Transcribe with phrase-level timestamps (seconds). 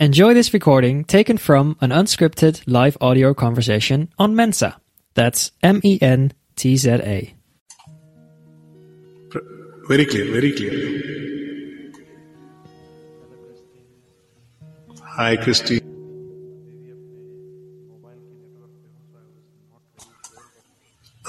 [0.00, 4.76] Enjoy this recording taken from an unscripted live audio conversation on Mensa.
[5.14, 7.34] That's M E N T Z A.
[9.88, 10.74] Very clear, very clear.
[15.16, 15.80] Hi, Christy.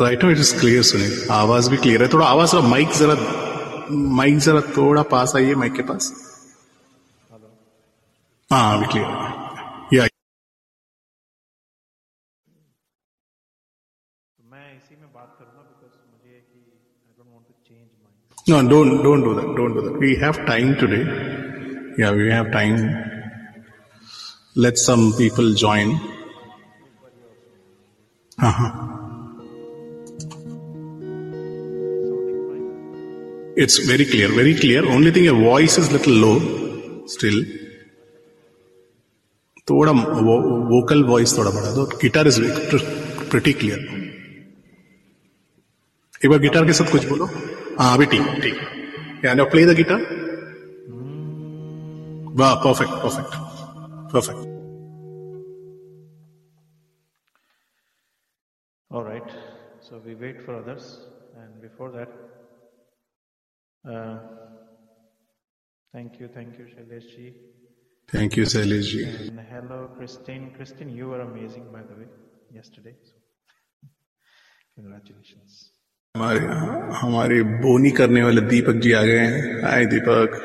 [0.01, 3.15] Right it is clear Sunil आवाज भी clear है थोड़ा आवाज का mic जरा
[3.91, 6.11] mic जरा थोड़ा पास आइए माइक के पास
[8.52, 9.06] Ah, we clear.
[9.92, 10.08] Yeah.
[18.48, 19.54] No, don't don't do that.
[19.54, 19.98] Don't do that.
[20.00, 21.04] We have time today.
[21.96, 22.76] Yeah, we have time.
[24.56, 25.94] Let some people join.
[28.42, 28.70] Uh-huh.
[33.56, 34.84] It's very clear, very clear.
[34.90, 37.44] Only thing your voice is little low still.
[39.70, 39.92] थोड़ा
[40.72, 42.40] vocal voice थोड़ा बढ़ा दो। Guitar is
[43.30, 43.78] pretty clear
[46.24, 47.26] एक बार guitar के साथ कुछ बोलो।
[47.78, 48.56] हाँ अभी ठीक ठीक।
[49.24, 50.00] Yeah no play the guitar
[52.40, 53.32] वाह perfect perfect
[54.12, 54.48] perfect
[58.90, 59.28] All right.
[59.84, 60.86] So we wait for others,
[61.40, 62.14] and before that,
[63.84, 64.16] uh,
[65.94, 67.28] thank you, thank you, Shailesh ji,
[68.14, 70.46] thank you Shailesh ji and hello, Christine.
[70.56, 72.06] Christine, you were amazing, by the way,
[72.58, 72.94] yesterday.
[73.08, 73.14] So,
[74.78, 75.58] congratulations.
[76.14, 76.40] हमारे
[77.00, 80.38] हमारे बोनी करने वाले दीपक जी आ गए हैं hi Deepak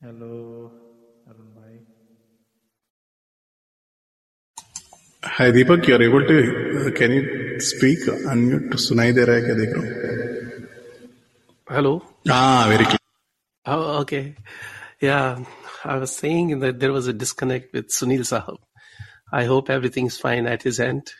[0.00, 0.34] Hello,
[1.30, 1.74] Arun bhai.
[5.22, 9.54] Hi Deepak you are able to can you speak unmute सुनाई दे रहा है क्या
[9.64, 9.98] देख रहा हूँ
[11.68, 11.98] Hello.
[12.30, 12.84] हाँ very
[13.65, 14.35] Oh, okay.
[15.01, 15.43] Yeah,
[15.83, 18.57] I was saying that there was a disconnect with Sunil Sahab.
[19.31, 21.13] I hope everything's fine at his end.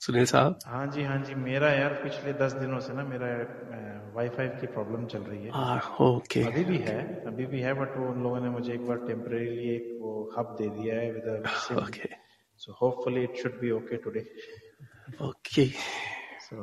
[0.00, 0.56] Sunil Sahab?
[0.66, 3.28] हाँ जी हाँ जी मेरा यार पिछले दस दिनों से ना मेरा
[4.14, 6.42] वाईफाई की प्रॉब्लम चल रही है Ah, okay.
[6.46, 9.68] अभी भी है अभी भी है बट वो उन लोगों ने मुझे एक बार टेम्परेली
[9.74, 12.10] एक वो हब दे दिया है with SIM Okay.
[12.64, 14.24] So hopefully it should be okay today
[15.30, 15.68] Okay.
[16.48, 16.56] So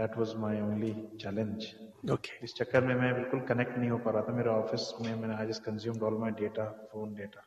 [0.00, 1.66] that was my only challenge
[2.03, 2.43] Okay.
[2.43, 5.35] इस चक्कर में मैं बिल्कुल कनेक्ट नहीं हो पा रहा था मेरे ऑफ़िस में मैंने
[5.35, 7.41] I just consumed all my data phone data.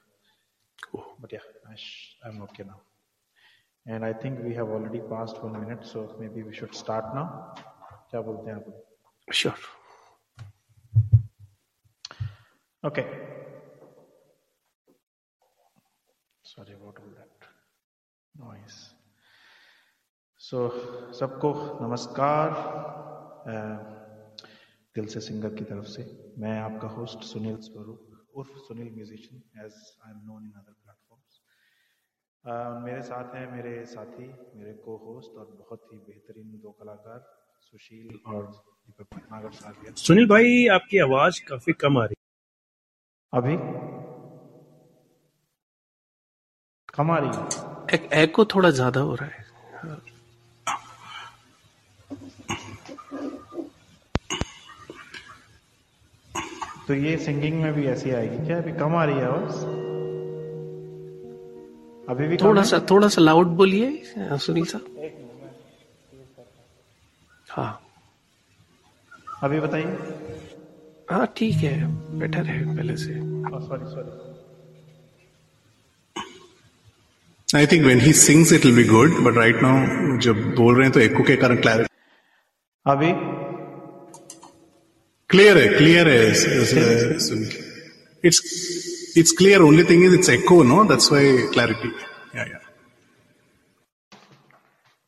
[1.20, 2.78] But yeah I am okay now
[3.94, 7.54] and I think we have already passed one minute so maybe we should start now
[8.10, 8.82] क्या बोलते हैं आप
[9.32, 9.56] Sure.
[12.84, 13.04] Okay.
[16.44, 17.46] Sorry about all that
[18.34, 18.94] noise.
[20.40, 20.70] So,
[21.20, 22.50] सबको नमस्कार
[23.48, 23.93] अ,
[24.94, 26.02] दिल से singer की तरफ़ से।
[26.38, 29.74] मैं आपका host Sunil Swaroop उर्फ़ Sunil musician as
[30.06, 31.40] I am known in other platforms
[32.84, 34.26] मेरे साथ हैं मेरे साथी
[34.58, 37.20] मेरे को होस्ट और बहुत ही बेहतरीन दो कलाकार
[37.70, 42.22] सुशील और दीपक भटनागर साहब सुनील भाई आपकी आवाज़ काफ़ी कम आ रही
[43.32, 43.56] अभी?
[46.94, 49.43] कम आ रही है। एक एको थोड़ा ज़्यादा हो रहा है।
[56.88, 59.64] तो ये सिंगिंग में भी ऐसी आएगी। क्या अभी कम आ रही है आवाज़?
[62.10, 65.10] अभी भी थोड़ा सा थोड़ा सा लाउड बोलिए सुनील साहब
[67.50, 67.80] हाँ।
[69.42, 69.96] अभी बताइए।
[71.10, 71.72] हाँ ठीक है
[72.18, 74.10] बेटर है पहले से। Sorry sorry
[77.48, 80.84] I think when he sings it will be good but right now जब बोल रहे
[80.84, 81.92] हैं तो एको के कारण क्लैरिटी
[82.86, 83.12] अभी
[85.29, 88.41] क्लियर है क्लियर है Sunil its
[89.17, 91.91] it's clear only thing is it's echo no that's why clarity
[92.37, 92.59] yeah yeah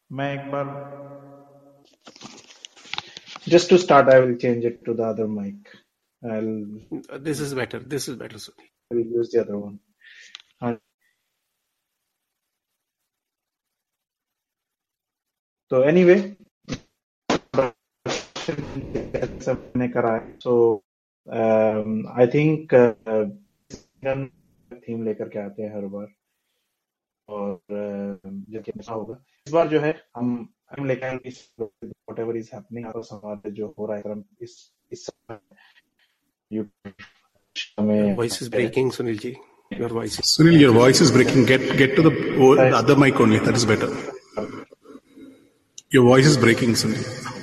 [0.09, 0.68] मैं एक बार
[3.47, 5.72] just to start I will change it to the other mic
[6.22, 6.52] I'll,
[7.24, 9.78] this is better this is better Sunil I will use the other one
[10.62, 10.74] हाँ
[15.72, 16.19] तो anyway
[18.50, 20.82] मैंने करा है सो
[22.19, 22.75] I think
[24.88, 26.06] theme लेकर के आते हैं हर बार
[27.28, 27.60] और
[28.54, 32.87] uh, ऐसा होगा इस बार जो है हम हम लेकर आए वट एवर इज़ हैपनिंग
[32.87, 35.38] आपका समाज जो हो रहा है हम इस इस समय
[36.52, 36.64] यू
[37.78, 39.37] हमें voice is breaking Sunil ji
[39.78, 41.44] your voice Sunil, your voice is breaking.
[41.44, 43.38] Get get to the, the other mic only.
[43.38, 43.88] That is better.
[45.90, 47.36] Your voice is breaking, Sunil.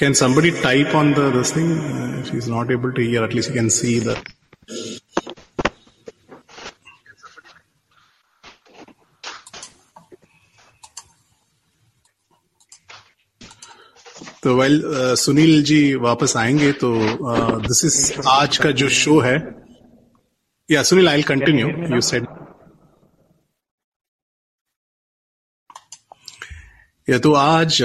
[0.00, 1.78] Can somebody type on the this thing?
[1.78, 3.22] Uh, he's not able to hear.
[3.22, 4.14] At least he can see the.
[14.42, 14.82] तो well
[15.20, 16.92] Sunil ji वापस आएँगे तो
[17.68, 19.36] this is आज का जो show है
[20.70, 22.26] या Sunil I continue you said
[27.10, 27.76] या तो आज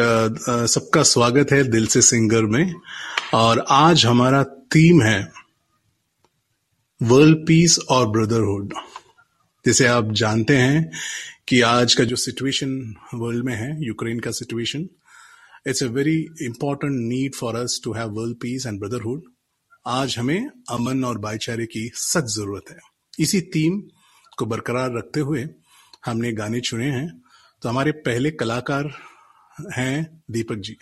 [0.69, 2.73] सबका स्वागत है दिल से सिंगर में,
[3.33, 5.31] और आज हमारा थीम है
[7.01, 8.73] वर्ल्ड पीस और ब्रदरहुड
[9.65, 10.91] जैसे आप जानते हैं
[11.47, 12.75] कि आज का जो सिचुएशन
[13.13, 14.87] वर्ल्ड में है यूक्रेन का situation
[15.67, 19.23] it's a very important need for us to have world peace and brotherhood
[19.95, 22.77] आज हमें अमन और भाईचारे की सख्त ज़रूरत है।
[23.19, 23.81] इसी थीम
[24.37, 25.47] को बरकरार रखते हुए
[26.05, 27.09] हमने गाने चुने हैं।
[27.63, 28.93] तो हमारे पहले कलाकार
[29.77, 30.73] हैं, दीपक जी।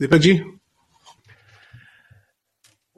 [0.00, 0.40] दीपक जी।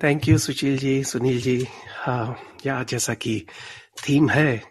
[0.03, 1.67] Thank you Sushil ji, Sunil ji.
[1.97, 3.47] हाँ या जैसा कि
[4.08, 4.62] थीम है,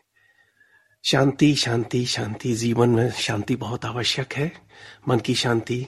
[1.04, 4.52] शांति शांति शांति, जीवन में शांति बहुत आवश्यक है।
[5.08, 5.88] मन की शांति,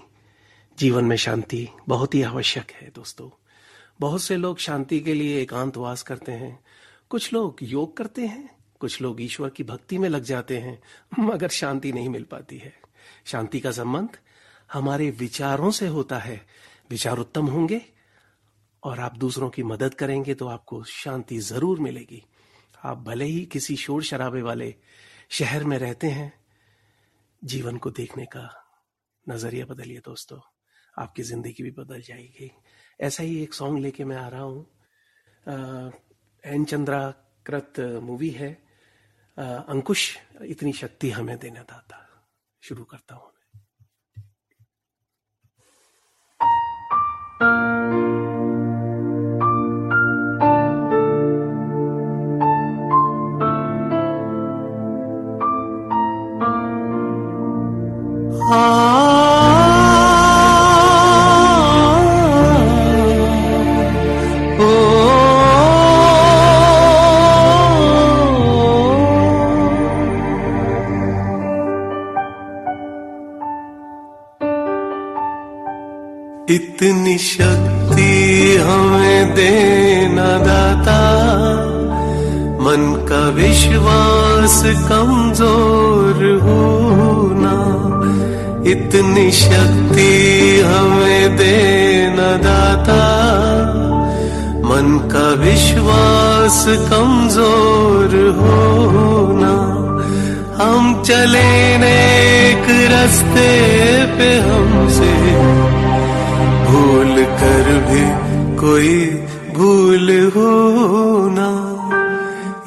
[0.80, 3.44] जीवन में शांति बहुत ही आवश्यक है, दोस्तों।
[4.00, 6.64] बहुत से लोग शांति के लिए एकांतवास करते हैं।
[7.10, 10.84] कुछ लोग योग करते हैं, कुछ लोग ईश्वर की भक्ति में लग जाते हैं,
[11.20, 12.74] मगर शांति नहीं मिल पाती है।
[13.26, 14.10] शांति का संबंध
[14.70, 16.42] हमारे विचारों से होता है।
[16.90, 17.82] विचार उत्तम होंगे
[18.84, 22.24] और आप दूसरों की मदद करेंगे तो आपको शांति ज़रूर मिलेगी।
[22.84, 24.74] आप भले ही किसी शोर शराबे वाले
[25.30, 26.32] शहर में रहते हैं
[27.42, 28.50] जीवन को देखने का
[29.26, 30.40] नज़रिया बदलिए दोस्तों।
[30.98, 32.52] आपकी ज़िंदगी भी बदल जाएगी।
[33.00, 34.66] ऐसा ही एक सॉन्ग लेके मैं आ रहा हूँ।
[36.44, 37.02] एन चंद्रा
[37.46, 38.52] कृत मूवी है।
[39.38, 42.04] आ, अंकुश इतनी शक्ति हमें देना दाता।
[42.64, 43.32] शुरू करता हूँ।
[76.50, 81.00] इतनी शक्ति हमें देना दाता।
[82.64, 87.27] मन का विश्वास कमज़ोर होना
[88.72, 90.12] इतनी शक्ति
[90.66, 93.02] हमें देना दाता।
[94.70, 99.54] मन का विश्वास कमज़ोर होना।
[100.62, 101.48] हम चले
[101.88, 103.50] एक रास्ते
[104.18, 105.14] पे हमसे।
[106.68, 108.06] भूल कर भी
[108.58, 108.98] कोई
[109.56, 110.52] भूल हो
[111.30, 111.50] ना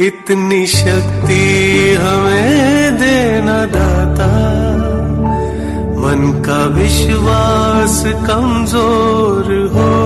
[0.07, 1.43] इतनी शक्ति
[2.03, 4.29] हमें देना दाता।
[6.11, 10.00] मन का विश्वास कमज़ोर होना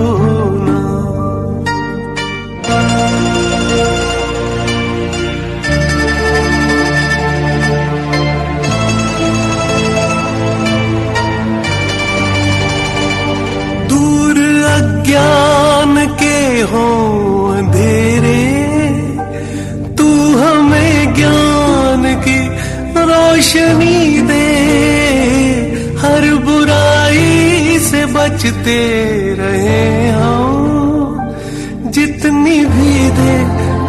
[28.45, 33.35] से बचते रहे हम। जितनी भी दे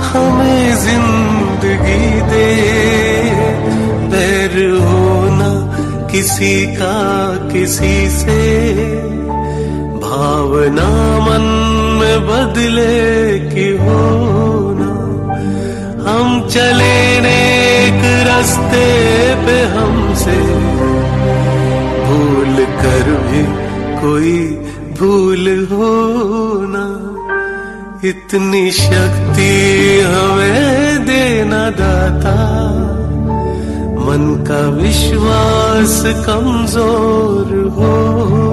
[0.05, 2.51] हमें ज़िंदगी दे,
[4.09, 5.51] बैर होना
[6.12, 6.95] किसी का
[7.53, 8.39] किसी से।
[10.00, 11.41] भावना मन
[12.00, 14.91] में बदले की होना
[16.12, 17.19] हम चले
[18.24, 18.85] रास्ते
[19.35, 20.64] पे हमसे।
[24.05, 24.39] कोई
[25.00, 25.88] भूल हो
[26.69, 26.85] ना।
[28.09, 29.51] इतनी शक्ति
[30.05, 32.35] हमें देना दाता।
[34.05, 38.44] मन का विश्वास कमज़ोर होना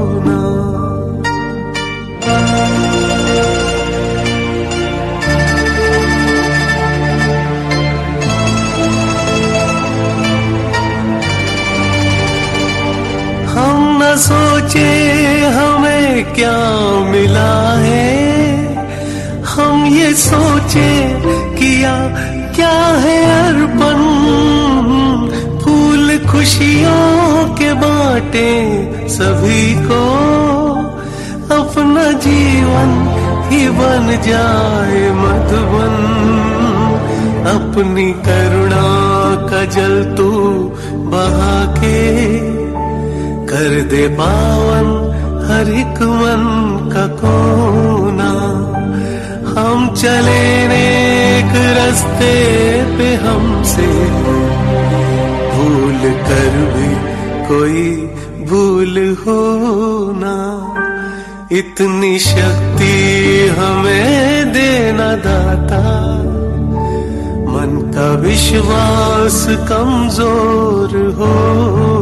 [14.17, 15.09] सोचे
[15.47, 16.57] हमें क्या
[17.11, 18.23] मिला है।
[19.45, 21.09] हम ये सोचे
[21.57, 21.95] किया
[22.57, 23.99] क्या है अर्पण।
[25.61, 28.63] फूल खुशियों के बाटे
[29.09, 30.03] सभी को।
[31.61, 33.09] अपना जीवन
[33.51, 35.95] ही बन जाए मधुबन।
[37.47, 39.13] अपनी करुणा
[39.51, 40.31] का जल तू
[40.95, 42.62] बहा के
[43.53, 44.87] कर दे पावन,
[45.47, 46.45] हर एक मन
[46.93, 48.31] का कोना।
[49.57, 52.33] हम चले नेक रास्ते
[52.99, 53.87] पे हमसे।
[55.53, 56.93] भूल कर भी
[57.49, 57.85] कोई
[58.47, 59.41] भूल हो
[60.17, 60.37] ना।
[61.53, 62.95] इतनी शक्ति
[63.59, 65.83] हमें देना दाता।
[67.53, 72.02] मन का विश्वास कमज़ोर होना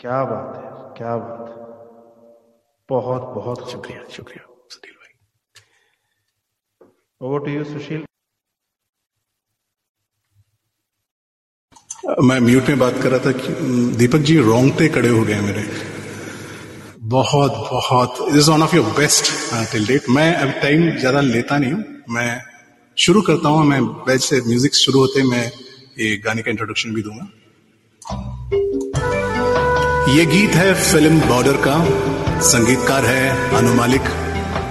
[0.00, 1.54] क्या बात है, क्या बात है।
[2.88, 5.12] बहुत बहुत शुक्रिया शुक्रिया, सुनील भाई।
[7.20, 8.04] Over to you Sushil.
[12.28, 13.52] मैं म्यूट में बात कर रहा था कि
[13.96, 15.64] दीपक जी रोंगटे खड़े हो गए मेरे।
[17.08, 19.24] बहुत बहुत this one of your best
[19.72, 22.30] till date मैं अब टाइम ज़्यादा लेता नहीं हूँ। मैं
[22.96, 25.44] शुरू करता हूँ, मैं वैसे म्यूज़िक शुरू होते मैं
[25.98, 27.28] ये गाने का इंट्रोडक्शन भी दूँगा।
[30.10, 31.74] ये गीत है फ़िल्म बॉर्डर का।
[32.42, 34.08] संगीतकार है अनु मालिक।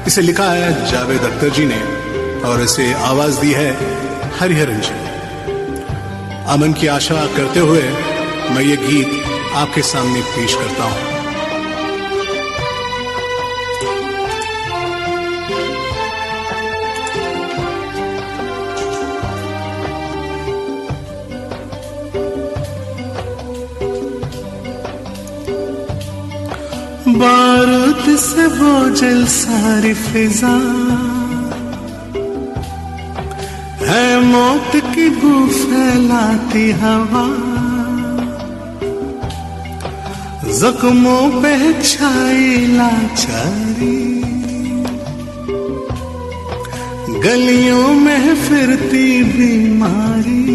[0.07, 1.79] इसे लिखा है जावेद अख्तर जी ने
[2.41, 3.69] और इसे आवाज़ दी है
[4.39, 4.97] हरिहरन जी।
[6.53, 7.83] अमन की आशा करते हुए
[8.51, 11.08] मैं ये गीत आपके सामने पेश करता हूँ।
[28.19, 30.55] से बोझल सारी फिजा।
[33.85, 37.49] है मौत की बू फैलाती हवा।
[40.59, 44.19] जख्मों पे छाई लाचारी।
[47.19, 50.49] गलियों में फिरती बीमारी।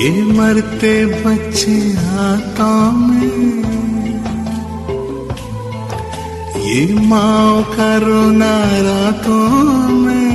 [0.00, 3.55] ये मरते बच्चे हाथों में।
[6.76, 8.54] ये माँ का रोना
[8.86, 10.32] रातों में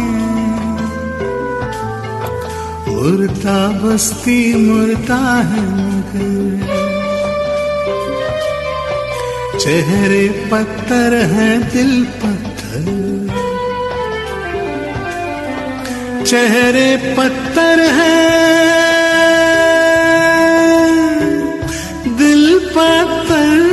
[2.87, 5.19] मुर्दा बस्ती मुर्दा
[5.51, 6.79] है मगर
[9.59, 11.93] चेहरे पत्थर है दिल
[12.23, 12.89] पत्थर
[16.25, 18.17] चेहरे पत्थर है
[22.17, 23.70] दिल पत्थर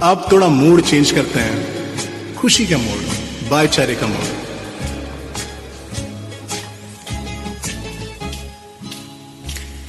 [0.02, 1.68] अब थोड़ा मूड चेंज करते हैं।
[2.34, 3.02] खुशी का मूड
[3.50, 4.35] भाईचारे का मूड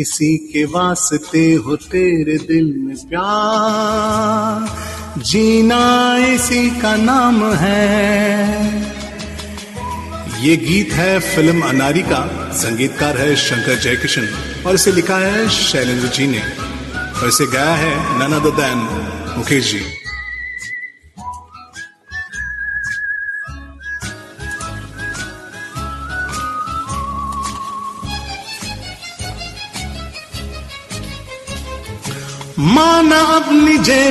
[0.00, 4.78] किसी के वास्ते हो तेरे दिल में प्यार।
[5.22, 8.82] जीना इसी का नाम है।
[10.42, 14.28] ये गीत है फ़िल्म अनारी का। संगीतकार है शंकर जयकिशन।
[14.66, 16.42] और इसे लिखा है शैलेंद्र जी ने।
[17.20, 18.78] और इसे गाया है नन दैन
[19.38, 19.99] मुकेश जी।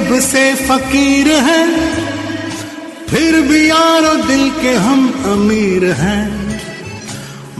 [0.09, 1.63] जेब से फकीर है,
[3.09, 6.25] फिर भी यारो दिल के हम अमीर हैं।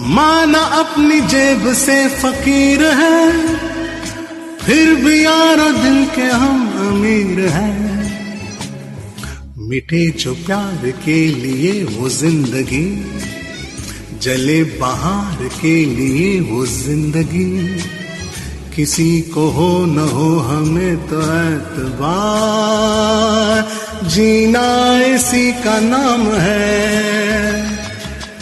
[0.10, 3.22] माना अपनी जेब से फकीर है,
[4.58, 7.78] फिर भी यारो दिल के हम अमीर हैं।
[9.70, 12.86] मिटे जो प्यार के लिए वो ज़िंदगी,
[14.22, 17.99] जले बहार के लिए वो ज़िंदगी।
[18.76, 22.48] किसी को हो न हो हमें तो एतबार
[24.10, 24.68] जीना
[25.06, 26.70] इसी का नाम है।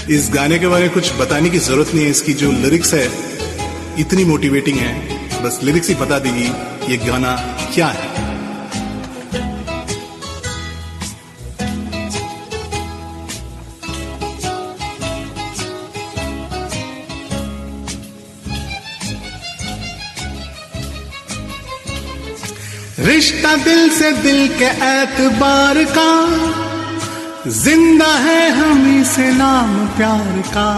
[0.09, 3.07] इस गाने के बारे में कुछ बताने की ज़रूरत नहीं है, इसकी जो लिरिक्स है,
[3.99, 4.93] इतनी मोटिवेटिंग है।
[5.43, 6.47] बस लिरिक्स ही बता देगी
[6.91, 7.31] ये गाना
[7.75, 8.07] क्या है।
[23.07, 26.11] रिश्ता दिल से दिल के एतबार का।
[27.47, 30.69] ज़िंदा है हमी से नाम प्यार का।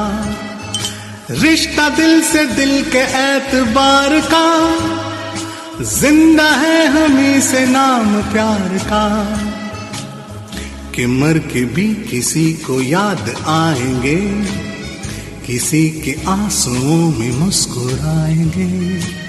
[1.31, 4.45] रिश्ता दिल से दिल के एतबार का।
[5.83, 9.05] ज़िंदा है हमी से नाम प्यार का।
[10.95, 14.19] कि मर के भी किसी को याद आएँगे,
[15.47, 19.28] किसी के आंसुओं में मुस्कुराएँगे।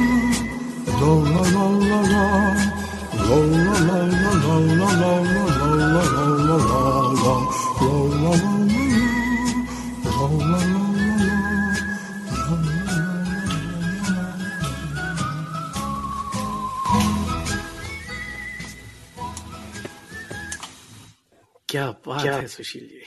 [22.51, 23.03] सुशील जी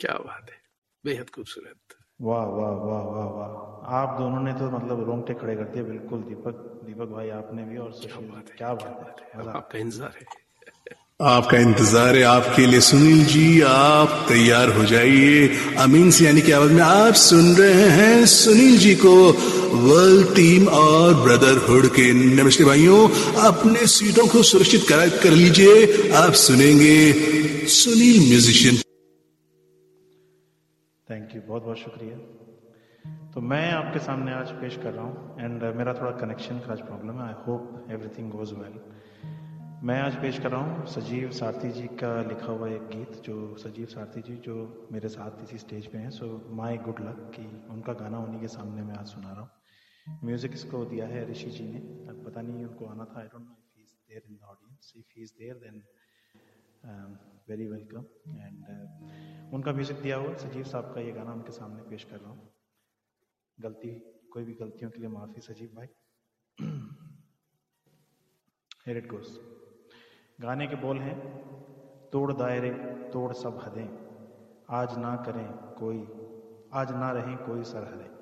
[0.00, 0.58] क्या बात है?
[1.04, 3.50] बेहद खूबसूरत। वाह वाह वाह वाह वाह।
[3.98, 7.76] आप दोनों ने तो मतलब रोंगटे खड़े कर दिए बिल्कुल। दीपक दीपक भाई आपने भी
[7.78, 10.26] और सुशील बात है। क्या बात है। आपका इंतज़ार है।
[11.20, 15.48] आपका इंतज़ार है आपके लिए। सुनील जी आप तैयार हो जाइए।
[15.78, 19.14] अमीन सियानी की आवाज़ में आप सुन रहे हैं सुनील जी को
[19.80, 23.00] वर्ल्ड टीम और ब्रदरहुड के नमस्ते भाइयों।
[23.48, 26.96] अपने सीटों को सुरक्षित कर, कर लीजिए। आप सुनेंगे
[27.68, 28.76] सुनील म्यूजिशियन
[31.08, 32.16] थैंक यू बहुत बहुत शुक्रिया।
[33.30, 36.72] तो मैं आपके सामने आज पेश कर रहा हूँ एंड uh, मेरा थोड़ा कनेक्शन का
[36.72, 38.80] आज प्रॉब्लम है। I hope everything goes well
[39.88, 43.56] मैं आज पेश कर रहा हूँ सजीव सारथी जी का लिखा हुआ एक गीत जो
[43.56, 47.44] सजीव सारथी जी जो मेरे साथ इसी स्टेज पे हैं। सो माई गुड लक कि
[47.72, 49.50] उनका गाना उन्हीं के सामने मैं आज सुना रहा हूँ।
[50.24, 53.42] म्यूज़िक इसको दिया है ऋषि जी ने। अब पता नहीं उनको आना था। I don't
[53.42, 55.82] know if he is there in the audience if he is there then
[57.50, 58.00] very welcome
[58.36, 62.30] and उनका म्यूज़िक दिया हुआ सजीव साहब का ये गाना उनके सामने पेश कर रहा
[62.30, 62.54] हूँ।
[63.60, 63.88] गलती,
[64.32, 65.86] कोई भी गलतियों के लिए माफ़ी, सजीव भाई।
[69.00, 69.26] It goes.
[70.40, 71.18] गाने के बोल हैं,
[72.12, 72.70] तोड़ दायरे,
[73.12, 73.88] तोड़ सब हदें।
[74.70, 75.98] आज ना करें कोई,
[76.72, 78.19] आज ना रहें कोई सरहदें।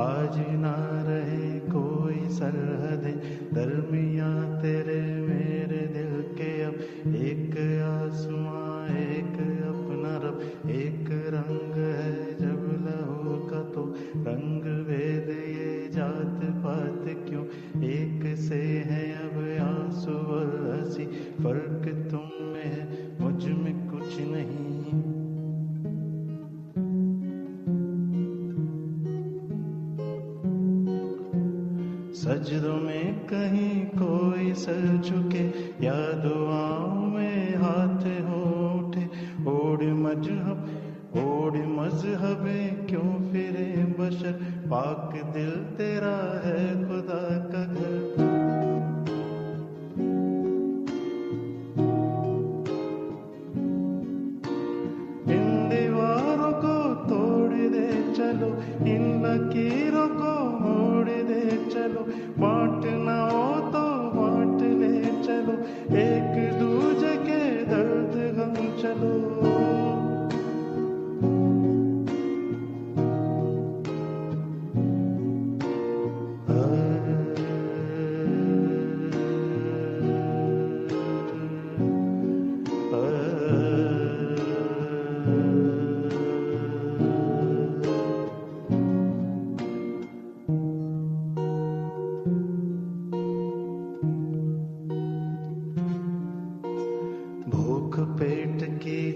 [0.00, 3.04] आज ना रहे कोई सरहद,
[3.54, 6.74] दरमिया तेरे मेरे दिल के अब।
[7.14, 9.36] एक आसमां, एक
[9.68, 14.73] अपना रब, एक रंग है जब लहू का तो रंग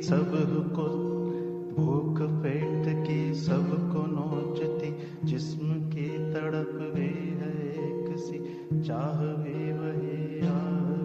[0.08, 0.82] सबको
[1.76, 8.38] भूख पेट की सबको नोचती, जिस्म की तड़प भी है एक सी
[8.82, 10.18] चाह भी वही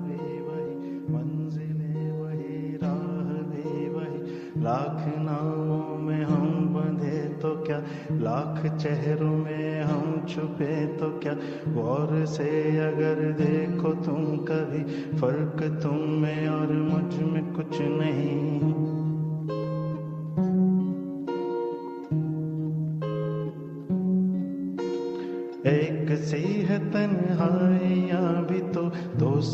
[0.08, 7.84] भी वही, मंजिलें वही राह भी वही। लाख नामों में हम बंधे तो क्या?
[8.12, 11.34] लाख चेहरों में हम छुपे तो क्या?
[11.68, 14.84] गौर से अगर देखो तुम कभी,
[15.18, 18.93] फ़र्क तुम में और मुझमें कुछ नहीं।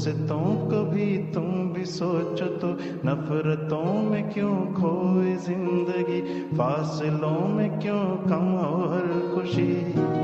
[0.09, 2.67] दोस्तों को भी तुम भी सोचो तो
[3.05, 6.21] नफरतों में क्यों खोए ज़िंदगी?
[6.57, 10.18] फासलों में क्यों कम और खुशी?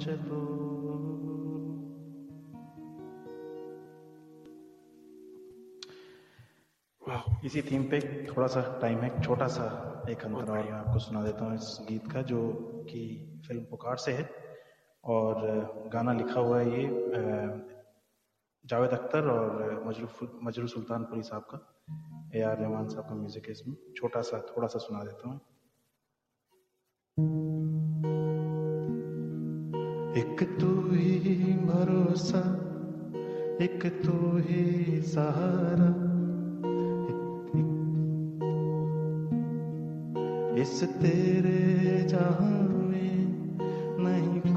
[0.00, 0.40] चलो
[7.44, 9.66] इसी थीम पे थोड़ा सा टाइम है छोटा सा
[10.10, 12.40] एक अंतरा और मैं आपको सुना देता हूँ इस गीत का जो
[12.90, 13.02] कि
[13.46, 14.28] फ़िल्म पुकार से है।
[15.04, 16.86] और गाना लिखा हुआ है ये
[18.64, 21.58] जावेद अख्तर और मजरू मजरू सुल्तानपुरी साहब का
[22.34, 25.40] ए आर रहमान साहब का म्यूज़िक है इसमें। छोटा सा थोड़ा सा सुना देता हूँ।
[30.16, 32.40] एक तू ही भरोसा
[33.64, 35.88] एक तू ही सहारा।
[40.60, 41.60] इस तेरे
[42.08, 43.16] जहाँ में
[44.00, 44.55] नहीं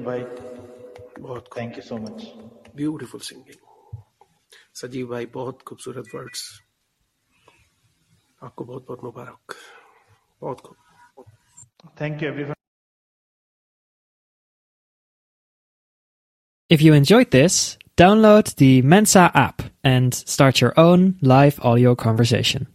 [0.00, 0.22] सजीव भाई
[1.22, 2.22] बहुत thank you so much
[2.76, 4.00] beautiful singing
[4.80, 6.44] Sajeev भाई बहुत खूबसूरत वर्ड्स
[8.42, 9.54] आपको बहुत बहुत मुबारक
[10.40, 11.24] बहुत खूब
[12.00, 12.54] thank you everyone
[16.70, 17.56] If you enjoyed this,
[17.96, 22.66] download the Mensa app and start your own live audio conversation.